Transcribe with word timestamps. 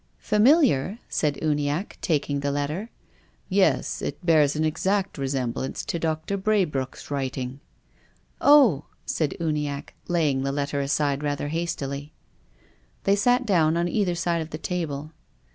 "Familiar?" 0.33 0.97
said 1.19 1.37
Uniackc, 1.43 1.93
taking 2.01 2.39
the 2.39 2.51
letter." 2.51 2.89
Yes. 3.49 4.01
It 4.01 4.25
bears 4.25 4.55
an 4.55 4.63
exact 4.63 5.15
resemblance 5.19 5.85
to 5.85 5.99
Doctor 5.99 6.37
Braybrooke's 6.39 7.11
writing."" 7.11 7.59
Oh!" 8.51 8.85
said 9.05 9.35
Uniacke, 9.39 9.93
laying 10.07 10.41
the 10.41 10.51
letter 10.51 10.81
aside 10.81 11.21
rather 11.21 11.49
hastily. 11.49 12.13
They 13.03 13.15
sat 13.15 13.45
down 13.45 13.77
on 13.77 13.87
either 13.87 14.15
side 14.15 14.41
of 14.41 14.49
the 14.49 14.57
table. 14.57 15.11